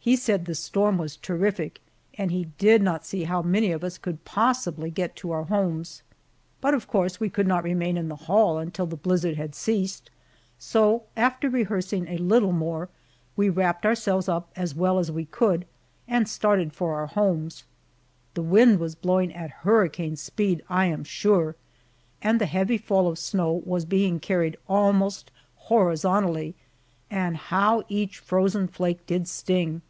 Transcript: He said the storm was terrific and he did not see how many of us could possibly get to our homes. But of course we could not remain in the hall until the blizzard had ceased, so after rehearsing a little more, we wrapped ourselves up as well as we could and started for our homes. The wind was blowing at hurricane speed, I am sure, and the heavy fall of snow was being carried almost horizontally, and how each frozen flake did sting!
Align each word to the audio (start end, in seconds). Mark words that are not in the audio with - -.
He 0.00 0.16
said 0.16 0.46
the 0.46 0.54
storm 0.54 0.96
was 0.96 1.18
terrific 1.18 1.82
and 2.16 2.30
he 2.30 2.46
did 2.56 2.80
not 2.80 3.04
see 3.04 3.24
how 3.24 3.42
many 3.42 3.72
of 3.72 3.84
us 3.84 3.98
could 3.98 4.24
possibly 4.24 4.90
get 4.90 5.14
to 5.16 5.32
our 5.32 5.42
homes. 5.42 6.02
But 6.62 6.72
of 6.72 6.86
course 6.88 7.20
we 7.20 7.28
could 7.28 7.46
not 7.46 7.62
remain 7.62 7.98
in 7.98 8.08
the 8.08 8.16
hall 8.16 8.56
until 8.56 8.86
the 8.86 8.96
blizzard 8.96 9.36
had 9.36 9.54
ceased, 9.54 10.10
so 10.58 11.02
after 11.14 11.50
rehearsing 11.50 12.08
a 12.08 12.16
little 12.16 12.52
more, 12.52 12.88
we 13.36 13.50
wrapped 13.50 13.84
ourselves 13.84 14.30
up 14.30 14.50
as 14.56 14.74
well 14.74 14.98
as 14.98 15.12
we 15.12 15.26
could 15.26 15.66
and 16.08 16.26
started 16.26 16.72
for 16.72 16.94
our 16.94 17.08
homes. 17.08 17.64
The 18.32 18.40
wind 18.40 18.78
was 18.80 18.94
blowing 18.94 19.30
at 19.34 19.50
hurricane 19.50 20.16
speed, 20.16 20.62
I 20.70 20.86
am 20.86 21.04
sure, 21.04 21.54
and 22.22 22.40
the 22.40 22.46
heavy 22.46 22.78
fall 22.78 23.08
of 23.08 23.18
snow 23.18 23.62
was 23.66 23.84
being 23.84 24.20
carried 24.20 24.56
almost 24.68 25.30
horizontally, 25.56 26.54
and 27.10 27.36
how 27.36 27.82
each 27.90 28.20
frozen 28.20 28.68
flake 28.68 29.04
did 29.04 29.28
sting! 29.28 29.82